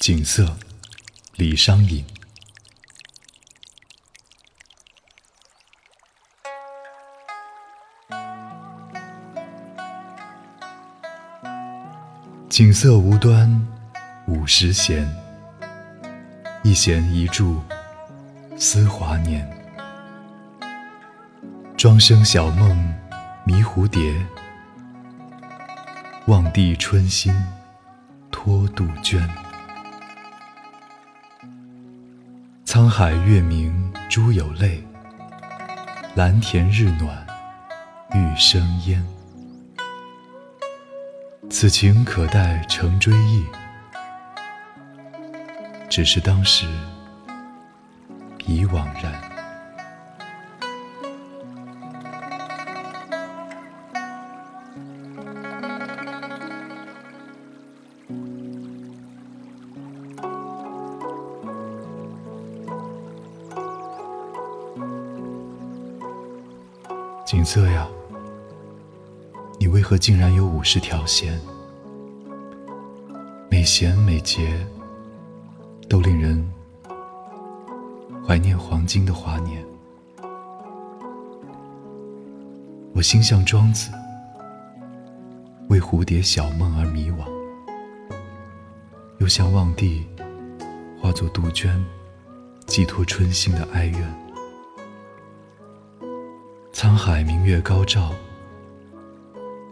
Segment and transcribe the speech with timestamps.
[0.00, 0.56] 景色，
[1.36, 2.02] 李商隐。
[12.48, 13.68] 景色无端
[14.26, 15.06] 五十弦，
[16.62, 17.60] 一弦一柱
[18.56, 19.46] 思华年。
[21.76, 22.74] 庄生晓梦
[23.44, 24.26] 迷蝴蝶，
[26.26, 27.34] 望帝春心
[28.30, 29.28] 托杜鹃。
[32.80, 34.82] 沧海月明珠有泪，
[36.14, 37.26] 蓝田日暖
[38.14, 39.06] 玉生烟。
[41.50, 43.44] 此情可待成追忆，
[45.90, 46.66] 只是当时
[48.46, 49.29] 已惘然。
[67.30, 67.86] 景色呀，
[69.60, 71.40] 你为何竟然有五十条弦？
[73.48, 74.66] 每弦每节
[75.88, 76.44] 都令人
[78.26, 79.64] 怀念黄金的华年。
[82.94, 83.92] 我心像庄子，
[85.68, 87.24] 为蝴蝶小梦而迷惘，
[89.18, 90.04] 又像望帝
[91.00, 91.86] 化作杜鹃，
[92.66, 94.29] 寄托春心的哀怨。
[96.80, 98.10] 沧海明月高照，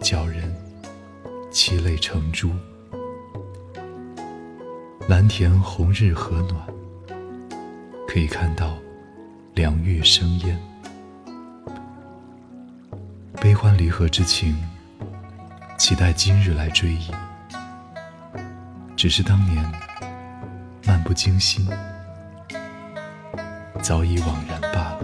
[0.00, 0.50] 教人
[1.50, 2.48] 泣泪成珠；
[5.06, 6.66] 蓝田红日和暖，
[8.08, 8.78] 可以看到
[9.52, 10.58] 两玉生烟。
[13.34, 14.56] 悲欢离合之情，
[15.76, 17.10] 期待今日来追忆。
[18.96, 19.62] 只是当年
[20.86, 21.68] 漫不经心，
[23.82, 25.03] 早已惘然罢了。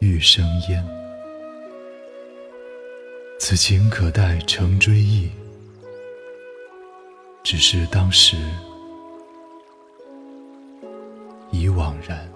[0.00, 0.82] 欲生烟
[3.38, 5.30] 此情可待成追忆
[7.44, 8.34] 只是当时
[11.50, 12.29] 已惘然。